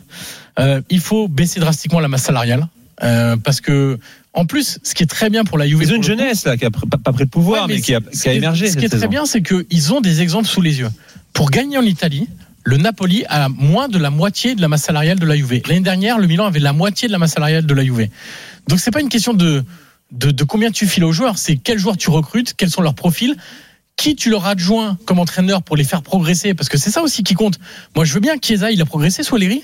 euh, 0.60 0.81
il 0.89 1.00
faut 1.00 1.27
baisser 1.27 1.60
drastiquement 1.60 2.00
la 2.00 2.07
masse 2.07 2.24
salariale. 2.24 2.68
euh, 3.03 3.38
parce 3.38 3.62
que, 3.62 4.00
en 4.38 4.45
plus, 4.45 4.78
ce 4.84 4.94
qui 4.94 5.04
est 5.04 5.07
très 5.07 5.30
bien 5.30 5.44
pour 5.44 5.57
la 5.57 5.68
Juve, 5.68 5.80
Ils 5.81 5.92
ont 5.92 5.95
une 5.95 6.01
coup, 6.01 6.07
jeunesse 6.07 6.45
là 6.45 6.56
qui 6.57 6.66
a 6.66 6.69
pr- 6.69 6.88
pas, 6.88 7.12
pris 7.12 7.24
le 7.24 7.30
pouvoir, 7.30 7.68
Ouais, 7.68 7.75
mais, 7.75 7.81
qui 7.81 7.95
a, 7.95 8.00
qui 8.01 8.30
émergé. 8.30 8.69
Ce 8.69 8.78
qui 8.78 8.86
est 8.86 8.89
très 8.89 9.07
bien, 9.07 9.25
c'est 9.25 9.42
qu'ils 9.42 9.94
ont 9.94 10.00
des 10.00 10.22
exemples 10.22 10.48
sous 10.48 10.62
les 10.62 10.80
yeux. 10.80 10.89
Pour 11.34 11.50
gagner 11.50 11.78
en 11.78 11.81
Italie, 11.81 12.28
le 12.63 12.78
Napoli 12.78 13.24
a 13.30 13.50
moins 13.50 13.88
de 13.88 13.98
la 13.98 14.10
moitié 14.10 14.54
de 14.56 14.62
la 14.62 14.68
masse 14.68 14.84
salariale 14.84 15.19
de 15.19 15.25
la 15.25 15.36
Juve. 15.36 15.62
L'année 15.68 15.81
dernière, 15.81 16.19
le 16.19 16.28
Milan 16.28 16.45
avait 16.45 16.60
la 16.60 16.74
moitié 16.74 17.07
de 17.07 17.13
la 17.13 17.18
masse 17.18 17.34
salariale 17.34 17.66
de 17.66 17.74
la 17.74 17.84
Juve. 17.84 18.07
Donc 18.68 18.80
c'est 18.80 18.92
pas 18.92 19.01
une 19.01 19.10
question 19.10 19.34
de, 19.34 19.63
de, 20.12 20.31
de 20.31 20.44
combien 20.44 20.69
tu 20.72 20.86
files 20.88 21.04
aux 21.06 21.12
joueurs, 21.13 21.38
c'est 21.38 21.56
quels 21.57 21.80
joueurs 21.80 21.98
tu 21.98 22.10
recrutes, 22.10 22.54
quels 22.56 22.69
sont 22.69 22.81
leurs 22.81 22.95
profils, 22.95 23.36
qui 23.95 24.16
tu 24.16 24.30
leur 24.30 24.45
adjoins 24.45 24.98
comme 25.06 25.17
entraîneur 25.17 25.63
pour 25.63 25.75
les 25.77 25.84
faire 25.84 26.03
progresser, 26.03 26.53
parce 26.53 26.70
que 26.70 26.77
c'est 26.77 26.91
ça 26.91 27.01
aussi 27.01 27.24
qui 27.24 27.34
compte. 27.34 27.58
Moi, 27.96 28.06
je 28.06 28.13
veux 28.13 28.20
bien 28.20 28.38
que 28.38 28.46
Chiesa, 28.46 28.70
il 28.70 28.79
a 28.82 28.86
progressé 28.86 29.24
sous 29.24 29.36
Allegri 29.36 29.63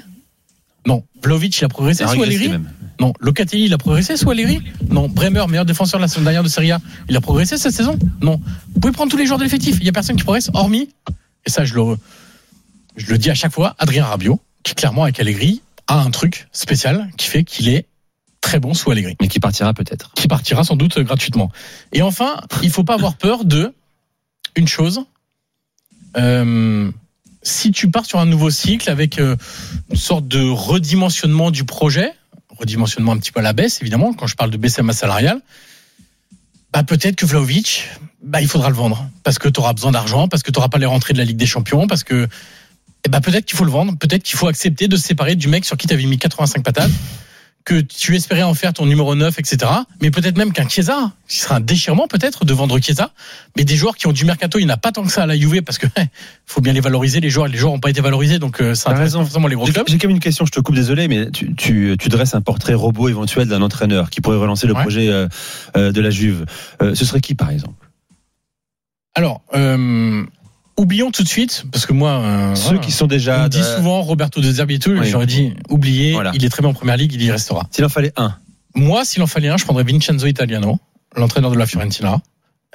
Non. 0.86 1.04
Vlaovic, 1.24 1.58
il 1.60 1.66
a 1.66 1.70
progressé 1.70 2.04
Ça 2.04 2.10
a 2.10 2.14
sous 2.14 2.20
régressé 2.20 2.38
Allegri 2.46 2.50
même. 2.60 2.70
non. 3.00 3.14
Locatelli, 3.20 3.66
il 3.66 3.74
a 3.74 3.78
progressé 3.78 4.18
sous 4.18 4.30
Allegri 4.30 4.62
Non. 4.90 5.08
Bremer, 5.10 5.46
meilleur 5.48 5.66
défenseur 5.66 6.00
de 6.00 6.04
la 6.04 6.08
saison 6.08 6.22
dernière 6.24 6.44
de 6.44 6.50
Serie 6.50 6.72
A, 6.72 6.80
il 7.10 7.16
a 7.16 7.22
progressé 7.22 7.58
cette 7.58 7.74
saison 7.74 7.98
Non. 8.22 8.40
Vous 8.74 8.80
pouvez 8.82 8.92
prendre 8.94 9.12
tous 9.12 9.18
les 9.18 9.26
joueurs 9.26 9.40
de 9.40 9.44
l'effectif. 9.44 9.78
Il 9.80 9.86
y 9.86 9.90
a 9.90 9.94
personne 9.94 10.16
qui 10.18 10.24
progresse, 10.24 10.50
hormis, 10.54 10.90
et 11.46 11.50
ça, 11.50 11.66
je 11.66 11.74
le, 11.76 11.98
je 12.98 13.08
le 13.12 13.18
dis 13.18 13.30
à 13.30 13.34
chaque 13.34 13.52
fois, 13.54 13.76
Adrien 13.80 14.06
Rabiot, 14.06 14.40
qui 14.64 14.76
clairement, 14.76 15.04
avec 15.04 15.20
Allegri, 15.20 15.62
a 15.88 16.00
un 16.02 16.12
truc 16.12 16.48
spécial 16.54 17.10
qui 17.18 17.28
fait 17.28 17.44
qu'il 17.44 17.68
est 17.70 17.86
très 18.42 18.60
bon 18.60 18.74
sous 18.74 18.92
Allegri 18.92 19.16
Mais 19.22 19.28
qui 19.30 19.40
partira 19.40 19.74
peut-être. 19.74 20.12
qui 20.16 20.28
partira 20.28 20.64
sans 20.64 20.76
doute 20.76 21.00
gratuitement. 21.00 21.50
Et 21.94 22.02
enfin, 22.02 22.42
il 22.62 22.70
faut 22.70 22.84
pas 22.84 22.94
avoir 22.96 23.16
peur 23.16 23.46
de 23.46 23.74
une 24.56 24.68
chose. 24.68 25.04
Euh, 26.18 26.92
si 27.44 27.72
tu 27.72 27.92
pars 27.92 28.06
sur 28.06 28.20
un 28.20 28.26
nouveau 28.26 28.50
cycle 28.50 28.90
avec 28.90 29.20
euh, 29.20 29.36
une 29.92 29.98
sorte 29.98 30.28
de 30.28 30.50
redimensionnement 30.50 31.52
du 31.52 31.66
projet, 31.66 32.12
redimensionnement 32.50 33.12
un 33.12 33.18
petit 33.18 33.32
peu 33.32 33.42
à 33.42 33.44
la 33.44 33.54
baisse, 33.54 33.82
évidemment, 33.82 34.14
quand 34.14 34.28
je 34.28 34.36
parle 34.36 34.50
de 34.50 34.58
baisser 34.58 34.82
masse 34.82 35.00
salariale, 35.00 35.42
bah 36.72 36.84
peut-être 36.84 37.16
que 37.16 37.26
Vlaovic, 37.26 37.90
bah 38.24 38.42
il 38.42 38.48
faudra 38.48 38.70
le 38.70 38.76
vendre. 38.76 39.08
Parce 39.24 39.38
que 39.38 39.48
tu 39.50 39.60
auras 39.60 39.74
besoin 39.74 39.92
d'argent, 39.92 40.28
parce 40.28 40.42
que 40.42 40.52
tu 40.52 40.58
n'auras 40.58 40.70
pas 40.70 40.80
les 40.80 40.86
rentrées 40.86 41.14
de 41.14 41.20
la 41.20 41.26
Ligue 41.26 41.38
des 41.38 41.46
Champions, 41.46 41.86
parce 41.86 42.04
que 42.04 42.28
eh 43.06 43.10
bah 43.10 43.22
peut-être 43.22 43.46
qu'il 43.46 43.58
faut 43.58 43.66
le 43.66 43.72
vendre, 43.72 43.96
peut-être 43.98 44.24
qu'il 44.24 44.38
faut 44.38 44.48
accepter 44.48 44.88
de 44.88 44.96
se 44.96 45.04
séparer 45.04 45.36
du 45.36 45.50
mec 45.50 45.66
sur 45.66 45.78
qui 45.78 45.88
tu 45.88 45.94
avais 45.94 46.06
mis 46.06 46.18
85 46.18 46.64
patates 46.64 46.92
que 47.66 47.80
tu 47.80 48.16
espérais 48.16 48.44
en 48.44 48.54
faire 48.54 48.74
ton 48.74 48.86
numéro 48.86 49.16
9, 49.16 49.40
etc. 49.40 49.72
Mais 50.02 50.12
peut-être 50.12 50.38
même 50.38 50.52
qu'un 50.52 50.68
Chiesa, 50.68 51.14
qui 51.30 51.38
sera 51.40 51.56
un 51.56 51.60
déchirement 51.62 52.08
peut-être 52.08 52.44
de 52.44 52.54
vendre 52.54 52.78
Chiesa, 52.80 53.12
mais 53.56 53.64
des 53.64 53.76
joueurs 53.78 53.96
qui 53.96 54.08
ont 54.08 54.12
du 54.12 54.26
mercato, 54.26 54.60
il 54.60 54.66
n'y 54.66 54.72
en 54.72 54.74
a 54.74 54.78
pas 54.78 54.92
tant 54.92 55.04
que 55.04 55.12
ça 55.12 55.24
à 55.24 55.26
la 55.26 55.38
Juve 55.38 55.62
parce 55.62 55.78
que 55.78 55.88
faut 56.46 56.60
bien 56.62 56.74
les 56.74 56.82
valoriser, 56.82 57.22
les 57.22 57.30
joueurs, 57.30 57.48
les 57.48 57.58
joueurs 57.58 57.74
n'ont 57.74 57.80
pas 57.80 57.90
été 57.90 58.02
valorisés, 58.02 58.38
donc 58.40 58.62
euh, 58.62 58.76
ça 58.76 58.90
intéresse 58.92 59.14
forcément 59.14 59.48
les 59.48 59.56
gros 59.56 59.66
clubs. 59.66 59.86
j'ai 59.88 59.98
quand 59.98 60.08
même 60.08 60.16
une 60.18 60.22
question, 60.22 60.46
je 60.46 60.52
te 60.52 60.60
coupe, 60.60 60.76
désolé, 60.76 61.08
mais 61.08 61.32
tu, 61.32 61.56
tu, 61.56 61.96
tu 61.98 62.10
dresses 62.10 62.36
un 62.36 62.42
portrait 62.42 62.74
robot 62.74 63.08
éventuel 63.08 63.48
d'un 63.48 63.62
entraîneur 63.62 64.10
qui 64.10 64.20
pourrait 64.20 64.38
relancer 64.38 64.68
le 64.68 64.74
Ouais. 64.74 64.82
projet 64.82 65.08
euh, 65.08 65.28
euh, 65.78 65.92
de 65.92 66.02
la 66.02 66.10
Juve. 66.10 66.46
Euh, 66.82 66.96
ce 66.96 67.06
serait 67.06 67.22
qui, 67.22 67.36
par 67.36 67.50
exemple? 67.50 67.90
Alors, 69.16 69.42
euh, 69.54 70.26
oublions 70.78 71.12
tout 71.12 71.24
de 71.24 71.28
suite, 71.28 71.66
parce 71.72 71.86
que 71.86 71.94
moi, 71.94 72.12
euh, 72.12 72.56
Ceux 72.56 72.64
voilà, 72.66 72.80
qui 72.80 72.92
sont 72.92 73.06
on 73.06 73.08
déjà. 73.08 73.44
me 73.44 73.50
dit 73.50 73.64
souvent 73.64 74.02
Roberto 74.02 74.42
De 74.42 74.52
Zerbi 74.52 74.76
et 74.76 74.80
tout, 74.80 74.92
Oui. 74.92 75.08
j'aurais 75.10 75.26
dit 75.26 75.54
oubliez, 75.70 76.14
Voilà. 76.14 76.32
il 76.34 76.44
est 76.46 76.50
très 76.50 76.62
bien 76.62 76.70
en 76.72 76.74
première 76.74 76.98
ligue, 76.98 77.14
il 77.14 77.22
y 77.24 77.32
restera. 77.32 77.68
S'il 77.72 77.86
en 77.86 77.90
fallait 77.90 78.14
un. 78.18 78.36
moi, 78.76 79.06
s'il 79.06 79.22
en 79.22 79.28
fallait 79.28 79.50
un, 79.50 79.58
je 79.58 79.66
prendrais 79.66 79.84
Vincenzo 79.84 80.26
Italiano, 80.28 80.80
l'entraîneur 81.16 81.52
de 81.52 81.58
la 81.58 81.66
Fiorentina, 81.66 82.22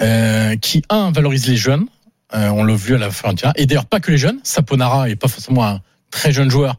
euh, 0.01 0.57
qui 0.57 0.83
un 0.91 1.11
valorise 1.11 1.47
les 1.49 1.57
jeunes. 1.57 1.87
Euh, 2.35 2.51
on 2.51 2.63
l'a 2.65 2.75
vu 2.77 2.95
à 2.95 2.99
la 2.99 3.11
Fiorentina. 3.11 3.53
Et 3.57 3.65
d'ailleurs, 3.67 3.87
pas 3.87 4.01
que 4.01 4.11
les 4.11 4.19
jeunes. 4.19 4.39
Saponara 4.43 5.09
est 5.09 5.17
pas 5.17 5.29
forcément 5.29 5.67
un 5.67 5.81
très 6.11 6.31
jeune 6.31 6.51
joueur, 6.51 6.77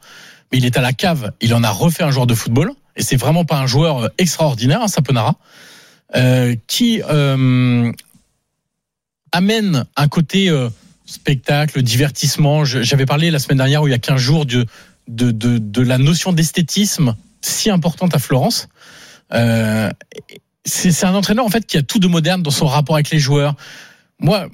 mais 0.51 0.59
il 0.59 0.65
est 0.65 0.77
à 0.77 0.81
la 0.81 0.93
cave. 0.93 1.31
Il 1.41 1.53
en 1.55 1.63
a 1.63 1.69
refait 1.71 2.03
un 2.03 2.11
joueur 2.11 2.27
de 2.27 2.35
football. 2.35 2.71
Et 2.95 3.01
c'est 3.01 3.15
vraiment 3.17 3.45
pas 3.45 3.57
un 3.57 3.65
joueur 3.65 4.09
extraordinaire, 4.17 4.81
hein, 4.83 4.87
Saponara, 4.87 5.35
qui 6.67 7.01
amène 9.31 9.85
un 9.95 10.07
côté 10.07 10.49
spectacle, 11.09 11.81
divertissement. 11.81 12.63
J'avais 12.65 13.05
parlé 13.05 13.31
la 13.31 13.39
semaine 13.39 13.57
dernière, 13.57 13.81
où 13.81 13.87
il 13.87 13.91
y 13.91 13.95
a 13.95 13.99
15 13.99 14.19
jours, 14.19 14.45
de, 14.45 14.65
de, 15.07 15.31
de, 15.31 15.81
la 15.81 15.97
notion 15.97 16.33
d'esthétisme 16.33 17.15
si 17.41 17.69
importante 17.69 18.15
à 18.15 18.19
Florence. 18.19 18.69
Euh, 19.33 19.89
c'est 20.65 21.05
un 21.05 21.15
entraîneur 21.15 21.45
en 21.45 21.49
fait 21.49 21.65
qui 21.65 21.77
a 21.77 21.81
tout 21.81 21.99
de 21.99 22.07
moderne 22.07 22.43
dans 22.43 22.51
son 22.51 22.67
rapport 22.67 22.95
avec 22.95 23.09
les 23.09 23.19
joueurs. 23.19 23.55
Moi, 24.19 24.47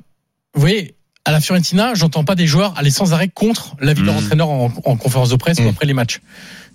vous 0.54 0.62
voyez, 0.62 0.95
à 1.26 1.32
la 1.32 1.42
Fiorentina, 1.42 1.94
j'entends 1.96 2.24
pas 2.24 2.36
des 2.36 2.46
joueurs 2.48 2.74
aller 2.78 2.92
sans 2.92 3.14
arrêt 3.14 3.28
contre 3.30 3.76
l'avis 3.82 4.02
de 4.02 4.06
leur 4.06 4.16
Mhm. 4.16 4.24
entraîneur 4.24 4.50
en, 4.50 4.72
en 4.86 4.96
conférence 4.96 5.30
de 5.30 5.36
presse 5.36 5.58
ou 5.60 5.64
Mhm. 5.64 5.70
après 5.70 5.86
les 5.88 5.94
matchs. 5.94 6.20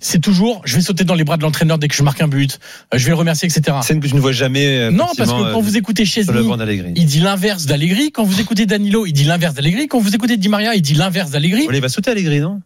C'est 0.00 0.18
toujours, 0.18 0.60
je 0.64 0.74
vais 0.76 0.82
sauter 0.82 1.04
dans 1.04 1.14
les 1.14 1.24
bras 1.24 1.36
de 1.36 1.42
l'entraîneur 1.42 1.78
dès 1.78 1.86
que 1.88 1.94
je 1.94 2.02
marque 2.02 2.20
un 2.20 2.26
but, 2.28 2.58
euh, 2.92 2.98
je 2.98 3.04
vais 3.04 3.10
le 3.10 3.16
remercier, 3.16 3.48
etc. 3.48 3.76
Scène 3.82 4.00
que 4.00 4.08
je 4.08 4.14
ne 4.14 4.20
vois 4.20 4.32
jamais. 4.32 4.66
euh, 4.66 4.90
Non, 4.90 5.06
parce 5.16 5.30
que 5.30 5.36
quand 5.52 5.58
euh, 5.58 5.62
vous 5.62 5.76
écoutez 5.76 6.04
Chesney, 6.04 6.40
il 6.96 7.06
dit 7.06 7.20
l'inverse 7.20 7.66
d'Allegri. 7.66 8.10
Quand 8.10 8.24
vous 8.24 8.40
écoutez 8.40 8.66
Danilo, 8.66 9.06
il 9.06 9.12
dit 9.12 9.24
l'inverse 9.24 9.54
d'Allegri. 9.54 9.86
Quand 9.88 10.00
vous 10.00 10.14
écoutez 10.14 10.36
Di 10.36 10.48
Maria, 10.48 10.74
il 10.74 10.82
dit 10.82 10.94
l'inverse 10.94 11.30
d'Allegri. 11.30 11.68
Il 11.72 11.80
va 11.80 11.88
sauter 11.88 12.10
Allegri, 12.10 12.40
non? 12.40 12.60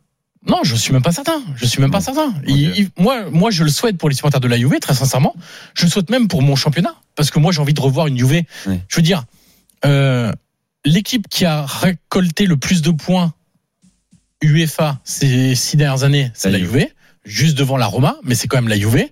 Non, 0.49 0.59
je 0.62 0.75
suis 0.76 0.93
même 0.93 1.03
pas 1.03 1.12
certain. 1.12 1.43
Je 1.57 1.64
suis 1.67 1.81
même 1.81 1.91
pas 1.91 2.00
certain. 2.03 2.29
Ok. 2.29 2.35
Il- 2.47 2.73
il- 2.76 2.88
moi, 2.99 3.31
moi, 3.31 3.50
je 3.50 3.64
le 3.64 3.71
souhaite 3.71 3.97
pour 3.99 4.09
les 4.11 4.14
supporters 4.14 4.41
de 4.41 4.49
la 4.49 4.59
Juve, 4.59 4.79
très 4.81 4.95
sincèrement. 4.95 5.35
Je 5.75 5.87
le 5.87 5.91
souhaite 5.91 6.11
même 6.11 6.29
pour 6.29 6.41
mon 6.43 6.55
championnat, 6.55 6.95
parce 7.17 7.31
que 7.31 7.38
moi, 7.38 7.50
j'ai 7.50 7.61
envie 7.61 7.73
de 7.75 7.81
revoir 7.81 8.07
une 8.07 8.19
Juve. 8.19 8.43
Oui. 8.67 8.79
Je 8.88 8.97
veux 8.97 9.03
dire, 9.03 9.25
euh, 9.87 10.31
l'équipe 10.85 11.29
qui 11.29 11.45
a 11.45 11.64
récolté 11.64 12.47
le 12.47 12.57
plus 12.57 12.83
de 12.83 12.91
points 12.91 13.33
UEFA 14.43 15.00
ces 15.05 15.55
six 15.55 15.76
dernières 15.76 16.05
années, 16.05 16.31
c'est 16.35 16.50
La 16.50 16.59
la 16.59 16.64
Juve. 16.64 16.87
Juste 17.25 17.57
devant 17.57 17.79
la 17.79 17.87
Roma, 17.87 18.17
mais 18.23 18.35
c'est 18.35 18.49
quand 18.49 18.59
même 18.59 18.69
la 18.69 18.79
Juve. 18.79 19.07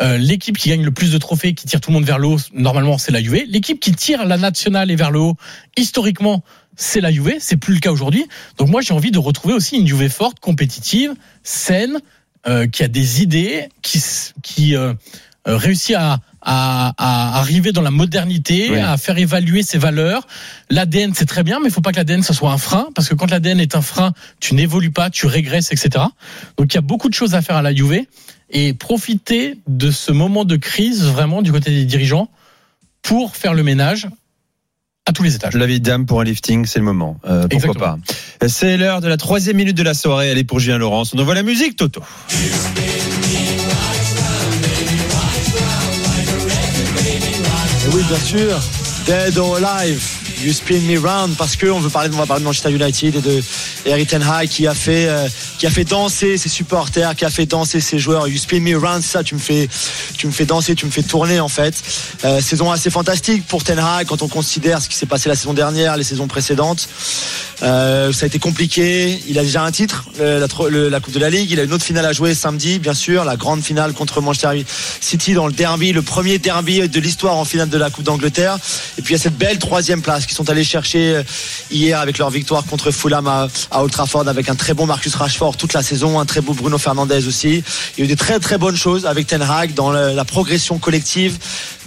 Euh, 0.00 0.18
l'équipe 0.18 0.58
qui 0.58 0.68
gagne 0.70 0.82
le 0.82 0.90
plus 0.90 1.12
de 1.12 1.18
trophées, 1.18 1.54
qui 1.54 1.66
tire 1.66 1.80
tout 1.80 1.90
le 1.90 1.94
monde 1.94 2.04
vers 2.04 2.18
le 2.18 2.26
haut, 2.26 2.38
normalement, 2.52 2.98
c'est 2.98 3.12
la 3.12 3.22
Juve. 3.22 3.44
L'équipe 3.46 3.78
qui 3.78 3.92
tire 3.92 4.26
la 4.26 4.36
nationale 4.36 4.90
et 4.90 4.96
vers 4.96 5.12
le 5.12 5.20
haut, 5.20 5.36
historiquement, 5.76 6.42
c'est 6.74 7.00
la 7.00 7.12
Juve. 7.12 7.36
C'est 7.38 7.56
plus 7.56 7.74
le 7.74 7.80
cas 7.80 7.92
aujourd'hui. 7.92 8.26
Donc 8.58 8.68
moi, 8.68 8.80
j'ai 8.80 8.94
envie 8.94 9.12
de 9.12 9.18
retrouver 9.20 9.54
aussi 9.54 9.76
une 9.76 9.86
Juve 9.86 10.08
forte, 10.08 10.40
compétitive, 10.40 11.14
saine, 11.44 12.00
euh, 12.48 12.66
qui 12.66 12.82
a 12.82 12.88
des 12.88 13.22
idées, 13.22 13.68
qui, 13.82 14.02
qui 14.42 14.74
euh, 14.74 14.94
euh, 15.46 15.56
réussit 15.56 15.94
à, 15.94 16.18
à, 16.42 16.92
à 16.98 17.38
arriver 17.38 17.72
dans 17.72 17.82
la 17.82 17.90
modernité, 17.90 18.68
Oui. 18.70 18.78
à 18.78 18.96
faire 18.96 19.16
évaluer 19.18 19.62
ses 19.62 19.78
valeurs. 19.78 20.26
L'ADN, 20.70 21.12
c'est 21.14 21.26
très 21.26 21.42
bien, 21.44 21.60
mais 21.60 21.68
il 21.68 21.72
faut 21.72 21.80
pas 21.80 21.92
que 21.92 21.96
l'ADN, 21.96 22.22
ça 22.22 22.34
soit 22.34 22.50
un 22.50 22.58
frein, 22.58 22.88
parce 22.94 23.08
que 23.08 23.14
quand 23.14 23.30
l'ADN 23.30 23.60
est 23.60 23.74
un 23.76 23.82
frein, 23.82 24.12
tu 24.40 24.54
n'évolues 24.54 24.90
pas, 24.90 25.08
tu 25.10 25.26
régresses, 25.26 25.70
etc. 25.72 26.04
Donc 26.58 26.72
il 26.72 26.74
y 26.74 26.78
a 26.78 26.82
beaucoup 26.82 27.08
de 27.08 27.14
choses 27.14 27.34
à 27.34 27.42
faire 27.42 27.56
à 27.56 27.62
la 27.62 27.74
Juve 27.74 28.00
et 28.50 28.74
profiter 28.74 29.58
de 29.68 29.90
ce 29.90 30.12
moment 30.12 30.44
de 30.44 30.56
crise 30.56 31.04
vraiment 31.04 31.42
du 31.42 31.52
côté 31.52 31.70
des 31.70 31.84
dirigeants 31.84 32.28
pour 33.02 33.36
faire 33.36 33.54
le 33.54 33.62
ménage 33.62 34.08
à 35.06 35.12
tous 35.12 35.22
les 35.24 35.34
étages. 35.34 35.54
La 35.54 35.66
vie 35.66 35.80
de 35.80 35.84
dame 35.84 36.06
pour 36.06 36.20
un 36.20 36.24
lifting, 36.24 36.64
c'est 36.66 36.78
le 36.78 36.84
moment. 36.84 37.18
Euh, 37.24 37.48
pourquoi 37.48 37.70
Exactement. 37.70 37.98
pas? 38.40 38.48
C'est 38.48 38.76
l'heure 38.76 39.00
de 39.00 39.08
la 39.08 39.16
troisième 39.16 39.56
minute 39.56 39.76
de 39.76 39.82
la 39.82 39.94
soirée. 39.94 40.28
Elle 40.28 40.38
est 40.38 40.44
pour 40.44 40.60
Julien 40.60 40.78
Laurence. 40.78 41.12
On 41.14 41.18
envoie 41.18 41.34
la 41.34 41.42
musique, 41.42 41.76
Toto. 41.76 42.02
Bien 48.12 48.24
sûr. 48.26 48.60
Dead 49.06 49.38
or 49.38 49.56
Alive. 49.56 50.02
You 50.42 50.52
spin 50.52 50.80
me 50.80 50.98
round 50.98 51.34
parce 51.36 51.56
que 51.56 51.66
on 51.66 51.78
veut 51.78 51.88
parler, 51.88 52.10
on 52.12 52.18
va 52.18 52.26
parler 52.26 52.40
de 52.40 52.44
Manchester 52.44 52.70
United 52.70 53.14
et 53.14 53.20
de 53.20 53.42
Eric 53.86 54.10
Ten 54.10 54.22
Hag 54.22 54.48
qui 54.48 54.66
a 54.66 54.74
fait, 54.74 55.08
euh, 55.08 55.28
qui 55.58 55.66
a 55.66 55.70
fait 55.70 55.84
danser 55.84 56.36
ses 56.36 56.48
supporters, 56.48 57.14
qui 57.14 57.24
a 57.24 57.30
fait 57.30 57.46
danser 57.46 57.80
ses 57.80 57.98
joueurs. 57.98 58.28
You 58.28 58.36
spin 58.36 58.60
me 58.60 58.76
round, 58.76 59.02
ça, 59.02 59.22
tu 59.22 59.34
me 59.34 59.40
fais, 59.40 59.68
tu 60.18 60.26
me 60.26 60.32
fais 60.32 60.44
danser, 60.44 60.74
tu 60.74 60.84
me 60.84 60.90
fais 60.90 61.02
tourner 61.02 61.40
en 61.40 61.48
fait. 61.48 61.74
Euh, 62.24 62.40
saison 62.40 62.70
assez 62.70 62.90
fantastique 62.90 63.46
pour 63.46 63.64
Ten 63.64 63.78
Hag 63.78 64.06
quand 64.06 64.20
on 64.20 64.28
considère 64.28 64.82
ce 64.82 64.88
qui 64.88 64.96
s'est 64.96 65.06
passé 65.06 65.30
la 65.30 65.36
saison 65.36 65.54
dernière, 65.54 65.96
les 65.96 66.04
saisons 66.04 66.26
précédentes. 66.26 66.88
Euh, 67.62 68.12
ça 68.12 68.24
a 68.24 68.26
été 68.26 68.38
compliqué. 68.38 69.20
Il 69.28 69.38
a 69.38 69.42
déjà 69.42 69.62
un 69.62 69.70
titre, 69.70 70.04
la, 70.18 70.38
le- 70.68 70.88
la 70.88 71.00
Coupe 71.00 71.14
de 71.14 71.20
la 71.20 71.30
Ligue. 71.30 71.50
Il 71.50 71.60
a 71.60 71.62
une 71.62 71.72
autre 71.72 71.84
finale 71.84 72.04
à 72.06 72.12
jouer 72.12 72.34
samedi, 72.34 72.78
bien 72.80 72.94
sûr, 72.94 73.24
la 73.24 73.36
grande 73.36 73.62
finale 73.62 73.92
contre 73.92 74.20
Manchester 74.20 74.64
City 75.00 75.34
dans 75.34 75.46
le 75.46 75.52
derby, 75.52 75.92
le 75.92 76.02
premier 76.02 76.38
derby 76.38 76.88
de 76.88 77.00
l'histoire 77.00 77.36
en 77.36 77.44
finale 77.44 77.68
de 77.68 77.78
la 77.78 77.90
Coupe 77.90 78.04
d'Angleterre. 78.04 78.58
Et 78.98 79.02
puis 79.02 79.14
il 79.14 79.16
y 79.16 79.20
a 79.20 79.22
cette 79.22 79.38
belle 79.38 79.58
troisième 79.58 80.02
place 80.02 80.26
qu'ils 80.26 80.34
sont 80.34 80.50
allés 80.50 80.64
chercher 80.64 81.16
euh, 81.16 81.22
hier 81.70 82.00
avec 82.00 82.18
leur 82.18 82.30
victoire 82.30 82.64
contre 82.64 82.90
Fulham 82.90 83.28
à, 83.28 83.48
à 83.70 83.82
Old 83.82 83.92
Trafford 83.92 84.26
avec 84.26 84.48
un 84.48 84.56
très 84.56 84.74
bon 84.74 84.86
Marcus 84.86 85.14
Rashford 85.14 85.56
toute 85.56 85.72
la 85.72 85.82
saison, 85.82 86.18
un 86.18 86.26
très 86.26 86.40
beau 86.40 86.54
Bruno 86.54 86.78
Fernandez 86.78 87.26
aussi. 87.28 87.62
Il 87.96 87.98
y 87.98 88.02
a 88.02 88.04
eu 88.06 88.08
des 88.08 88.16
très 88.16 88.40
très 88.40 88.58
bonnes 88.58 88.76
choses 88.76 89.06
avec 89.06 89.28
Ten 89.28 89.42
Hag 89.42 89.74
dans 89.74 89.92
la 89.92 90.24
progression 90.24 90.78
collective, 90.78 91.38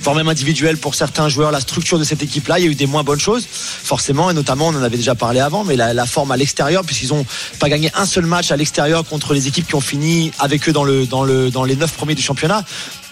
voire 0.01 0.15
même 0.15 0.29
individuelle 0.29 0.77
pour 0.77 0.95
certains 0.95 1.27
joueurs, 1.27 1.51
la 1.51 1.59
structure 1.59 1.99
de 1.99 2.03
cette 2.05 2.23
équipe-là. 2.23 2.59
Il 2.59 2.65
y 2.65 2.67
a 2.67 2.71
eu 2.71 2.75
des 2.75 2.85
moins 2.87 3.03
bonnes 3.03 3.19
choses, 3.19 3.45
forcément, 3.49 4.29
et 4.31 4.33
notamment, 4.33 4.67
on 4.67 4.75
en 4.75 4.83
avait 4.83 4.97
déjà 4.97 5.15
parlé 5.15 5.39
avant, 5.41 5.63
mais 5.65 5.75
la, 5.75 6.05
forme 6.05 6.31
à 6.31 6.37
l'extérieur, 6.37 6.83
puisqu'ils 6.83 7.13
ont 7.13 7.25
pas 7.59 7.69
gagné 7.69 7.91
un 7.95 8.05
seul 8.05 8.25
match 8.25 8.51
à 8.51 8.57
l'extérieur 8.57 9.03
contre 9.05 9.33
les 9.33 9.47
équipes 9.47 9.67
qui 9.67 9.75
ont 9.75 9.81
fini 9.81 10.31
avec 10.39 10.67
eux 10.69 10.73
dans 10.73 10.83
le 10.83 11.05
dans 11.05 11.23
le 11.23 11.49
dans 11.51 11.63
les 11.63 11.75
neuf 11.75 11.93
premiers 11.93 12.15
du 12.15 12.21
championnat. 12.21 12.63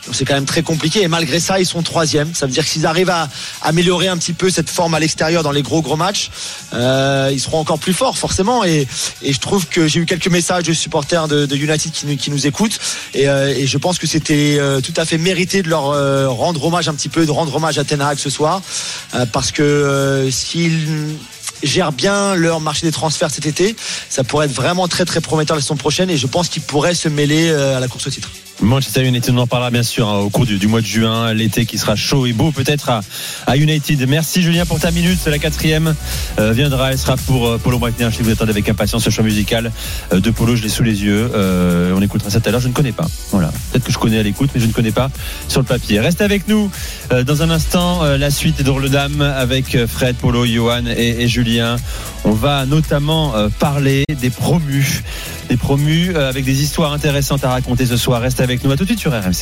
Donc 0.05 0.15
c'est 0.15 0.25
quand 0.25 0.33
même 0.33 0.43
très 0.45 0.63
compliqué 0.63 1.01
et 1.01 1.07
malgré 1.07 1.39
ça 1.39 1.61
ils 1.61 1.65
sont 1.65 1.81
troisième. 1.81 2.33
Ça 2.35 2.45
veut 2.45 2.51
dire 2.51 2.65
que 2.65 2.69
s'ils 2.69 2.85
arrivent 2.85 3.09
à 3.09 3.29
améliorer 3.61 4.09
un 4.09 4.17
petit 4.17 4.33
peu 4.33 4.49
cette 4.49 4.69
forme 4.69 4.93
à 4.95 4.99
l'extérieur 4.99 5.43
dans 5.43 5.51
les 5.53 5.61
gros 5.61 5.81
gros 5.81 5.95
matchs, 5.95 6.29
euh, 6.73 7.29
ils 7.31 7.39
seront 7.39 7.59
encore 7.59 7.79
plus 7.79 7.93
forts 7.93 8.17
forcément. 8.17 8.65
Et, 8.65 8.85
et 9.21 9.31
je 9.31 9.39
trouve 9.39 9.65
que 9.67 9.87
j'ai 9.87 10.01
eu 10.01 10.05
quelques 10.05 10.27
messages 10.27 10.63
de 10.63 10.73
supporters 10.73 11.29
de, 11.29 11.55
United 11.55 11.89
qui, 11.93 12.05
nous- 12.05 12.17
qui 12.17 12.31
nous 12.31 12.45
écoutent 12.47 12.77
et, 13.13 13.29
euh, 13.29 13.65
je 13.65 13.77
pense 13.77 13.97
que 13.97 14.05
c'était 14.05 14.57
euh, 14.59 14.81
tout 14.81 14.93
à 14.97 15.05
fait 15.05 15.17
mérité 15.17 15.63
de 15.63 15.69
leur 15.69 15.85
rendre 16.35 16.65
hommage 16.65 16.89
un 16.89 16.93
petit 16.95 17.07
peu, 17.09 17.25
de 17.25 17.31
rendre 17.31 17.55
hommage 17.55 17.77
à 17.77 17.85
Ten 17.85 18.01
Hag 18.01 18.17
ce 18.19 18.29
soir 18.29 18.61
parce 19.31 19.51
que 19.53 20.27
s'ils 20.31 21.15
gèrent 21.63 21.91
bien 21.91 22.35
leur 22.35 22.59
marché 22.59 22.85
des 22.85 22.91
transferts 22.91 23.31
cet 23.31 23.45
été, 23.45 23.75
ça 24.09 24.23
pourrait 24.23 24.45
être 24.45 24.53
vraiment 24.53 24.87
très 24.87 25.05
très 25.05 25.21
prometteur 25.21 25.55
la 25.55 25.61
saison 25.61 25.75
prochaine 25.75 26.09
et 26.09 26.17
je 26.17 26.27
pense 26.27 26.49
qu'ils 26.49 26.61
pourraient 26.61 26.95
se 26.95 27.09
mêler 27.09 27.49
euh, 27.49 27.77
à 27.77 27.79
la 27.79 27.87
course 27.87 28.07
au 28.07 28.09
titre. 28.09 28.29
Manchester 28.61 29.03
United, 29.03 29.33
on 29.35 29.39
en 29.39 29.47
parlera 29.47 29.71
bien 29.71 29.83
sûr 29.83 30.07
hein, 30.07 30.19
au 30.19 30.29
cours 30.29 30.45
du, 30.45 30.67
mois 30.67 30.81
de 30.81 30.85
juin, 30.85 31.33
l'été 31.33 31.65
qui 31.65 31.77
sera 31.77 31.95
chaud 31.95 32.25
et 32.25 32.33
beau 32.33 32.51
peut-être 32.51 32.91
à, 33.47 33.57
United. 33.57 34.07
Merci 34.07 34.41
Julien 34.41 34.65
pour 34.65 34.79
ta 34.79 34.91
minute, 34.91 35.19
la 35.25 35.39
quatrième 35.39 35.95
euh, 36.39 36.53
viendra, 36.53 36.91
elle 36.91 36.97
sera 36.97 37.17
pour 37.17 37.47
euh, 37.47 37.57
Polo 37.57 37.79
Breitner. 37.79 38.05
Je 38.09 38.11
sais 38.11 38.19
que 38.19 38.23
vous 38.23 38.31
attendez 38.31 38.51
avec 38.51 38.69
impatience 38.69 39.03
ce 39.03 39.09
choix 39.09 39.23
musical 39.23 39.71
euh, 40.11 40.19
de 40.19 40.29
Polo, 40.31 40.55
je 40.55 40.63
l'ai 40.63 40.69
sous 40.69 40.83
les 40.83 41.03
yeux. 41.03 41.31
On 41.95 42.01
écoutera 42.01 42.29
ça 42.29 42.39
tout 42.39 42.49
à 42.49 42.51
l'heure, 42.51 42.61
je 42.61 42.67
ne 42.67 42.73
connais 42.73 42.91
pas. 42.91 43.05
Voilà, 43.31 43.51
peut-être 43.71 43.83
que 43.83 43.91
je 43.91 43.97
connais 43.97 44.19
à 44.19 44.23
l'écoute, 44.23 44.49
mais 44.53 44.61
je 44.61 44.65
ne 44.65 44.71
connais 44.71 44.91
pas 44.91 45.09
sur 45.47 45.59
le 45.59 45.65
papier. 45.65 45.99
Reste 45.99 46.21
avec 46.21 46.47
nous 46.47 46.69
dans 47.25 47.41
un 47.41 47.49
instant, 47.49 48.03
la 48.03 48.31
suite 48.31 48.59
est 48.59 48.63
le 48.63 48.89
Dame 48.89 49.21
avec 49.21 49.77
Fred, 49.85 50.15
Polo, 50.15 50.45
Johan 50.45 50.85
et, 50.85 51.27
Julien. 51.27 51.75
On 52.23 52.31
va 52.31 52.65
notamment 52.65 53.33
parler 53.59 54.05
des 54.19 54.29
promus, 54.29 55.03
des 55.47 55.57
promus 55.57 56.15
euh, 56.15 56.29
avec 56.29 56.45
des 56.45 56.61
histoires 56.61 56.93
intéressantes 56.93 57.43
à 57.43 57.49
raconter 57.49 57.85
ce 57.85 57.97
soir. 57.97 58.21
Reste 58.21 58.41
avec 58.41 58.63
nous. 58.63 58.71
À 58.71 58.77
tout 58.77 58.83
de 58.83 58.89
suite 58.89 58.99
sur 58.99 59.11
RMC. 59.11 59.33